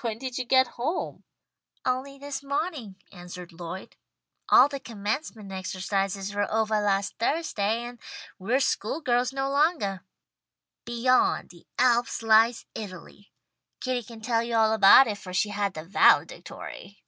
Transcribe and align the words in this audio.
"When 0.00 0.16
did 0.16 0.38
you 0.38 0.46
get 0.46 0.68
home?" 0.80 1.24
"Only 1.84 2.16
this 2.18 2.42
mawning," 2.42 2.96
answered 3.12 3.52
Lloyd. 3.52 3.94
"All 4.48 4.68
the 4.70 4.80
Commencement 4.80 5.52
exercises 5.52 6.34
were 6.34 6.50
ovah 6.50 6.80
last 6.80 7.18
Thursday, 7.18 7.84
and 7.84 7.98
we're 8.38 8.58
school 8.60 9.02
girls 9.02 9.34
no 9.34 9.50
longah. 9.50 10.00
'Beyond, 10.86 11.50
the 11.50 11.66
Alps 11.78 12.22
lies 12.22 12.64
Italy!' 12.74 13.34
Kitty 13.82 14.02
can 14.02 14.22
tell 14.22 14.42
you 14.42 14.54
all 14.56 14.72
about 14.72 15.08
it, 15.08 15.18
for 15.18 15.34
she 15.34 15.50
had 15.50 15.74
the 15.74 15.84
Valedictory." 15.84 17.04